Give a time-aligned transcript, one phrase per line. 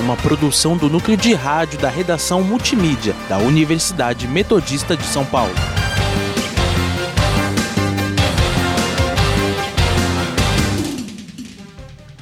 [0.00, 5.54] uma produção do núcleo de rádio da redação multimídia da Universidade Metodista de São Paulo.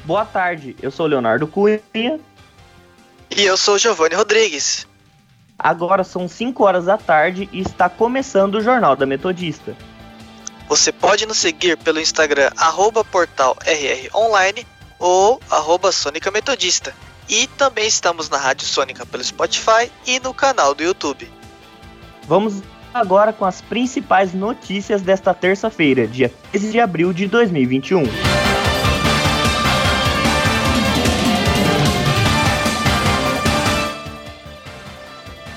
[0.03, 1.81] Boa tarde, eu sou Leonardo Cunha.
[1.93, 2.19] E
[3.35, 4.87] eu sou Giovanni Rodrigues.
[5.59, 9.75] Agora são 5 horas da tarde e está começando o Jornal da Metodista.
[10.69, 14.65] Você pode nos seguir pelo Instagram, arroba portal RR Online
[14.99, 16.93] ou arroba Sônica Metodista.
[17.29, 21.29] E também estamos na Rádio Sônica pelo Spotify e no canal do YouTube.
[22.25, 22.61] Vamos
[22.93, 28.03] agora com as principais notícias desta terça-feira, dia 13 de abril de 2021.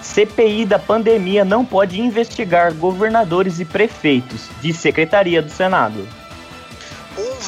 [0.03, 6.07] CPI da pandemia não pode investigar governadores e prefeitos, diz Secretaria do Senado.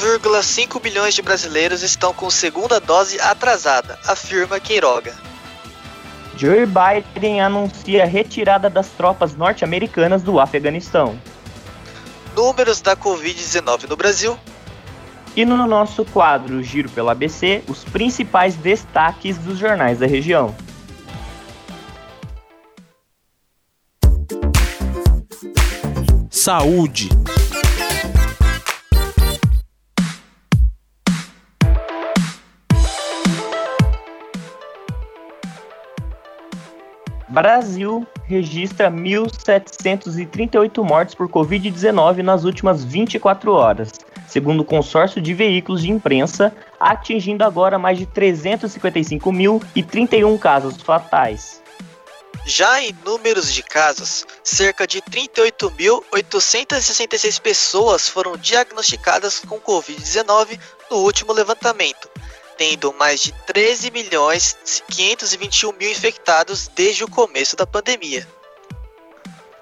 [0.02, 5.14] 1,5 bilhões de brasileiros estão com segunda dose atrasada, afirma Queiroga.
[6.36, 11.16] Joe Biden anuncia a retirada das tropas norte-americanas do Afeganistão.
[12.34, 14.36] Números da Covid-19 no Brasil.
[15.36, 20.54] E no nosso quadro Giro pela ABC, os principais destaques dos jornais da região.
[26.28, 27.08] Saúde.
[37.32, 43.92] Brasil registra 1.738 mortes por Covid-19 nas últimas 24 horas,
[44.28, 51.62] segundo o consórcio de veículos de imprensa, atingindo agora mais de 355.031 casos fatais.
[52.44, 61.32] Já em números de casos, cerca de 38.866 pessoas foram diagnosticadas com Covid-19 no último
[61.32, 62.10] levantamento,
[62.56, 64.56] tendo mais de 13 milhões
[64.90, 68.26] 521 mil infectados desde o começo da pandemia.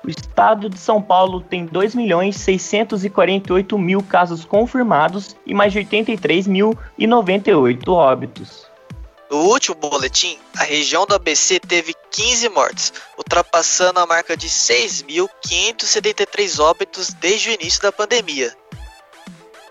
[0.03, 5.79] O estado de São Paulo tem 2 milhões 648 mil casos confirmados e mais de
[5.79, 8.71] 83 mil e 98 óbitos.
[9.31, 16.59] No último boletim, a região do ABC teve 15 mortes, ultrapassando a marca de 6.573
[16.59, 18.53] óbitos desde o início da pandemia.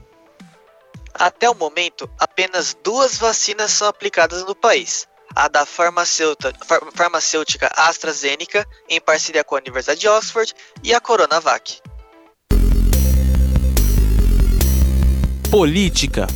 [1.13, 6.53] Até o momento, apenas duas vacinas são aplicadas no país: a da farmacêutica,
[6.93, 11.81] farmacêutica AstraZeneca, em parceria com a Universidade de Oxford, e a Coronavac.
[15.49, 16.27] Política.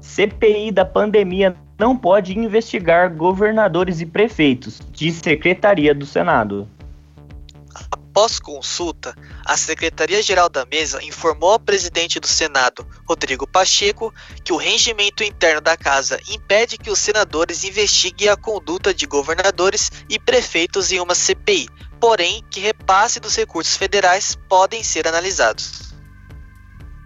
[0.00, 6.68] CPI da pandemia não pode investigar governadores e prefeitos, diz Secretaria do Senado.
[8.10, 9.14] Após consulta,
[9.44, 15.60] a Secretaria-Geral da Mesa informou ao presidente do Senado, Rodrigo Pacheco, que o regimento interno
[15.60, 21.14] da Casa impede que os senadores investiguem a conduta de governadores e prefeitos em uma
[21.14, 21.68] CPI,
[22.00, 25.87] porém que repasse dos recursos federais podem ser analisados.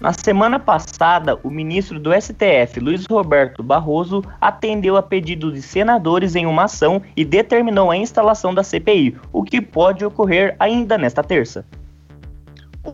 [0.03, 6.35] Na semana passada, o ministro do STF, Luiz Roberto Barroso, atendeu a pedido de senadores
[6.35, 11.23] em uma ação e determinou a instalação da CPI, o que pode ocorrer ainda nesta
[11.23, 11.65] terça.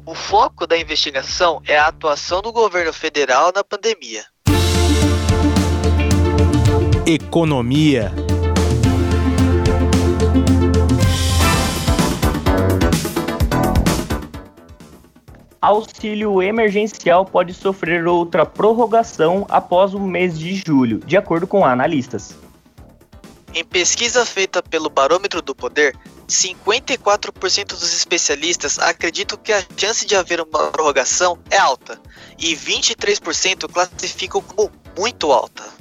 [0.04, 4.24] O foco da investigação é a atuação do governo federal na pandemia.
[7.06, 8.12] Economia.
[15.68, 22.34] Auxílio emergencial pode sofrer outra prorrogação após o mês de julho, de acordo com analistas.
[23.54, 25.94] Em pesquisa feita pelo Barômetro do Poder,
[26.26, 32.00] 54% dos especialistas acreditam que a chance de haver uma prorrogação é alta
[32.38, 35.77] e 23% classificam como muito alta.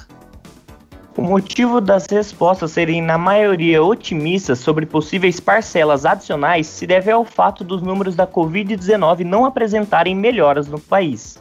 [1.17, 7.25] O motivo das respostas serem, na maioria, otimistas sobre possíveis parcelas adicionais se deve ao
[7.25, 11.39] fato dos números da Covid-19 não apresentarem melhoras no país.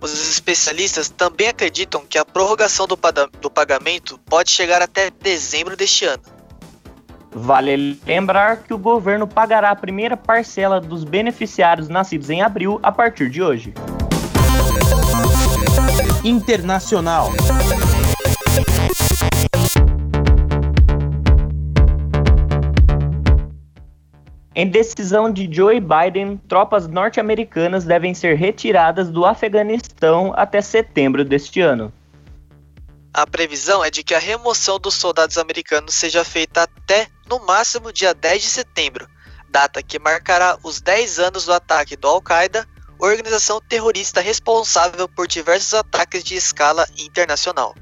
[0.00, 2.98] Os especialistas também acreditam que a prorrogação do,
[3.40, 6.24] do pagamento pode chegar até dezembro deste ano.
[7.30, 12.90] Vale lembrar que o governo pagará a primeira parcela dos beneficiários nascidos em abril a
[12.90, 13.72] partir de hoje.
[16.24, 17.30] Internacional.
[24.58, 31.60] Em decisão de Joe Biden, tropas norte-americanas devem ser retiradas do Afeganistão até setembro deste
[31.60, 31.92] ano.
[33.12, 37.92] A previsão é de que a remoção dos soldados americanos seja feita até, no máximo,
[37.92, 39.06] dia 10 de setembro,
[39.50, 42.66] data que marcará os 10 anos do ataque do Al-Qaeda,
[42.98, 47.74] organização terrorista responsável por diversos ataques de escala internacional.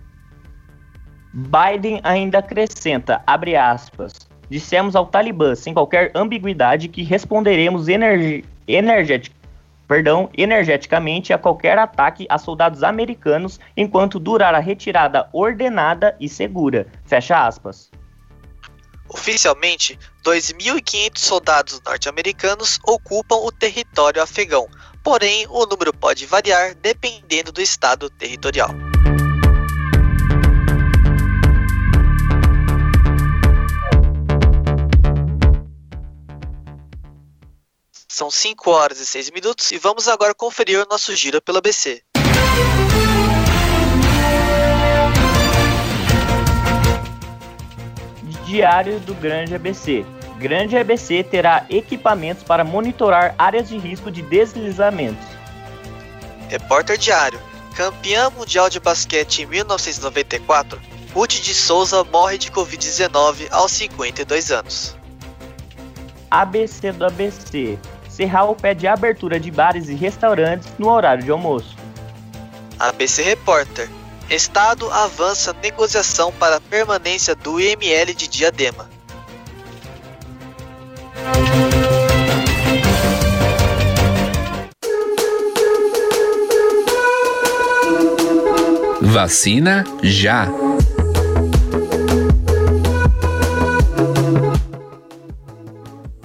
[1.37, 4.13] Biden ainda acrescenta, abre aspas,
[4.49, 8.45] Dissemos ao Talibã, sem qualquer ambiguidade, que responderemos energi
[9.87, 16.87] perdão, energeticamente a qualquer ataque a soldados americanos enquanto durar a retirada ordenada e segura.
[17.05, 17.91] Fecha aspas.
[19.09, 24.67] Oficialmente, 2.500 soldados norte-americanos ocupam o território afegão,
[25.03, 28.71] porém o número pode variar dependendo do estado territorial.
[38.15, 42.01] São 5 horas e 6 minutos e vamos agora conferir o nosso giro pelo ABC.
[48.47, 50.07] Diário do Grande ABC.
[50.39, 55.27] Grande ABC terá equipamentos para monitorar áreas de risco de deslizamentos.
[56.49, 57.41] Repórter Diário.
[57.75, 60.81] Campeã mundial de basquete em 1994,
[61.13, 64.97] Ruth de Souza morre de Covid-19 aos 52 anos.
[66.31, 67.77] ABC do ABC.
[68.15, 71.75] Serral pede abertura de bares e restaurantes no horário de almoço.
[72.79, 73.91] ABC Repórter.
[74.31, 78.89] Estado avança negociação para a permanência do IML de Diadema.
[89.03, 90.49] Vacina já.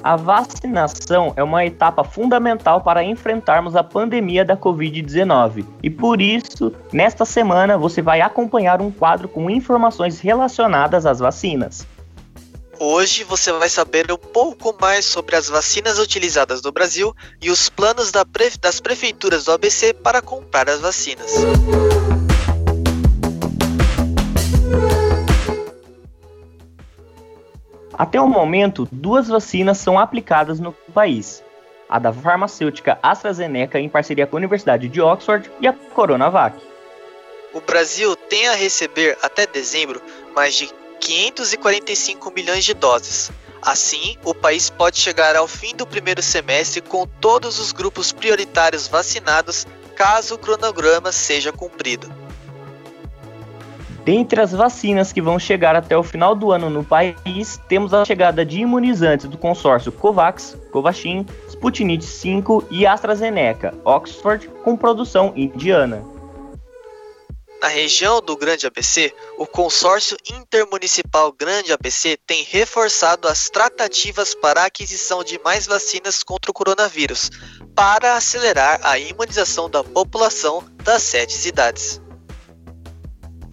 [0.10, 6.74] A vacinação é uma etapa fundamental para enfrentarmos a pandemia da Covid-19 e por isso,
[6.92, 11.86] nesta semana, você vai acompanhar um quadro com informações relacionadas às vacinas.
[12.80, 17.70] Hoje você vai saber um pouco mais sobre as vacinas utilizadas no Brasil e os
[17.70, 21.36] planos das prefeituras do ABC para comprar as vacinas.
[28.00, 31.44] Até o momento, duas vacinas são aplicadas no país:
[31.90, 36.58] a da farmacêutica AstraZeneca em parceria com a Universidade de Oxford e a Coronavac.
[37.54, 40.02] O Brasil tem a receber até dezembro
[40.34, 40.70] mais de
[41.02, 43.32] 545 milhões de doses.
[43.62, 48.88] Assim, o país pode chegar ao fim do primeiro semestre com todos os grupos prioritários
[48.88, 52.10] vacinados, caso o cronograma seja cumprido.
[54.04, 58.06] Dentre as vacinas que vão chegar até o final do ano no país, temos a
[58.06, 66.04] chegada de imunizantes do consórcio COVAX, Covaxin, Sputnik V e AstraZeneca, Oxford, com produção indiana.
[67.62, 74.62] Na região do Grande ABC, o consórcio intermunicipal Grande ABC tem reforçado as tratativas para
[74.62, 77.30] a aquisição de mais vacinas contra o coronavírus,
[77.76, 82.02] para acelerar a imunização da população das sete cidades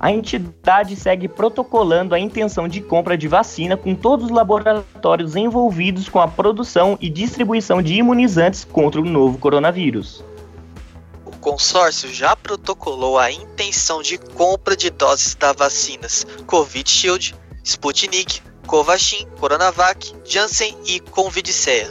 [0.06, 6.08] a entidade segue protocolando a intenção de compra de vacina com todos os laboratórios envolvidos
[6.08, 10.22] com a produção e distribuição de imunizantes contra o novo coronavírus.
[11.24, 17.34] O consórcio já protocolou a intenção de compra de doses das vacinas Covishield,
[17.64, 21.90] Sputnik, Covaxin, Coronavac, Janssen e Convidiceia.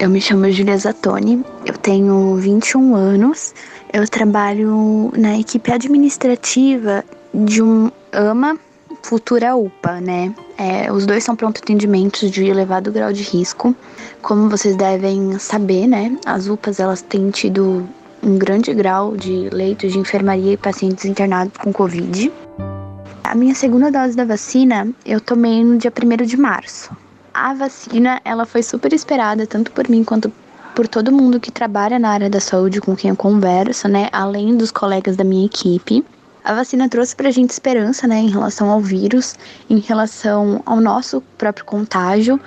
[0.00, 3.52] Eu me chamo Julia Zatoni, eu tenho 21 anos,
[3.92, 8.56] eu trabalho na equipe administrativa de um AMA,
[9.02, 10.32] futura UPA, né?
[10.56, 13.74] É, os dois são pronto atendimentos de elevado grau de risco.
[14.22, 16.16] Como vocês devem saber, né?
[16.24, 17.84] As UPAs elas têm tido
[18.22, 22.32] um grande grau de leitos de enfermaria e pacientes internados com Covid.
[23.24, 26.96] A minha segunda dose da vacina eu tomei no dia 1 de março.
[27.40, 30.28] A vacina ela foi super esperada tanto por mim quanto
[30.74, 34.08] por todo mundo que trabalha na área da saúde com quem eu converso, né?
[34.10, 36.04] Além dos colegas da minha equipe.
[36.42, 39.36] A vacina trouxe pra gente esperança, né, em relação ao vírus,
[39.70, 42.40] em relação ao nosso próprio contágio,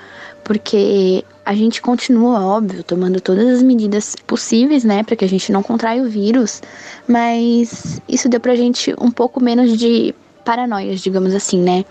[0.44, 5.54] porque a gente continua, óbvio, tomando todas as medidas possíveis, né, para que a gente
[5.54, 6.62] não contraia o vírus,
[7.08, 11.86] mas isso deu pra gente um pouco menos de paranoias, digamos assim, né?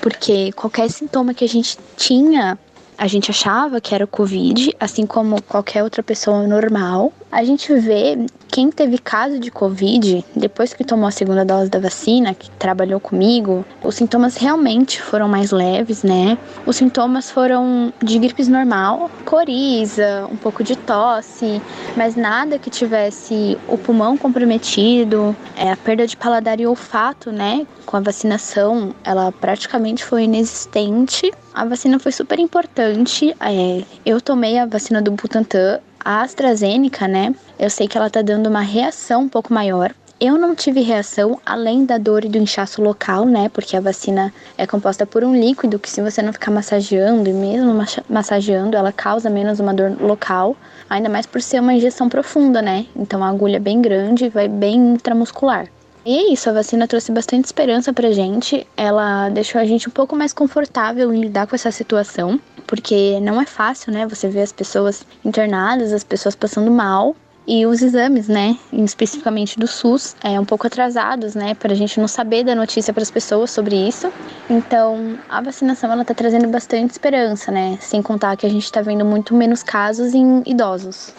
[0.00, 2.58] Porque qualquer sintoma que a gente tinha
[2.96, 7.12] a gente achava que era o Covid, assim como qualquer outra pessoa normal.
[7.34, 11.80] A gente vê quem teve caso de Covid depois que tomou a segunda dose da
[11.80, 16.38] vacina, que trabalhou comigo, os sintomas realmente foram mais leves, né?
[16.64, 21.60] Os sintomas foram de gripes normal, coriza, um pouco de tosse,
[21.96, 27.66] mas nada que tivesse o pulmão comprometido, é, a perda de paladar e olfato, né?
[27.84, 31.32] Com a vacinação, ela praticamente foi inexistente.
[31.52, 33.34] A vacina foi super importante.
[33.40, 37.34] É, eu tomei a vacina do Butantan a AstraZeneca, né?
[37.58, 39.94] Eu sei que ela tá dando uma reação um pouco maior.
[40.20, 43.48] Eu não tive reação além da dor e do inchaço local, né?
[43.48, 47.32] Porque a vacina é composta por um líquido que, se você não ficar massageando, e
[47.32, 47.72] mesmo
[48.08, 50.56] massageando, ela causa menos uma dor local.
[50.88, 52.86] Ainda mais por ser uma injeção profunda, né?
[52.94, 55.68] Então a agulha é bem grande vai bem intramuscular.
[56.06, 58.66] E é isso, a vacina trouxe bastante esperança pra gente.
[58.76, 63.40] Ela deixou a gente um pouco mais confortável em lidar com essa situação, porque não
[63.40, 64.06] é fácil, né?
[64.06, 67.16] Você ver as pessoas internadas, as pessoas passando mal.
[67.46, 72.00] E os exames, né, especificamente do SUS, é um pouco atrasados, né, para a gente
[72.00, 74.10] não saber da notícia para as pessoas sobre isso.
[74.48, 78.80] Então, a vacinação ela tá trazendo bastante esperança, né, sem contar que a gente está
[78.80, 81.12] vendo muito menos casos em idosos.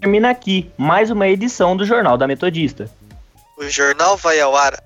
[0.00, 2.90] Termina aqui mais uma edição do Jornal da Metodista.
[3.56, 4.82] O jornal vai ao ar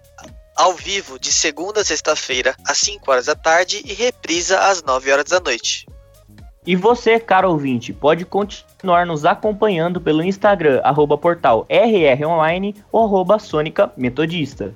[0.57, 5.11] ao vivo de segunda a sexta-feira, às 5 horas da tarde e reprisa às 9
[5.11, 5.87] horas da noite.
[6.65, 13.39] E você, caro ouvinte, pode continuar nos acompanhando pelo Instagram, arroba portal rronline ou arroba
[13.39, 14.75] Sônica Metodista.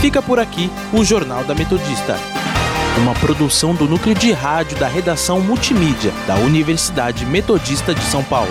[0.00, 2.16] Fica por aqui o Jornal da Metodista
[2.98, 8.50] uma produção do núcleo de rádio da redação multimídia da Universidade Metodista de São Paulo.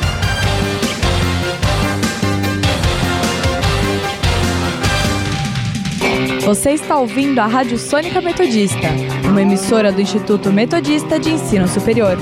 [6.44, 8.88] Você está ouvindo a Rádio Sônica Metodista,
[9.26, 12.18] uma emissora do Instituto Metodista de Ensino Superior,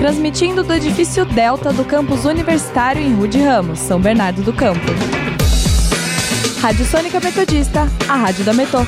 [0.00, 4.80] transmitindo do edifício Delta do campus universitário em Rude Ramos, São Bernardo do Campo.
[6.60, 8.84] Rádio Sônica Metodista, a rádio da Metô.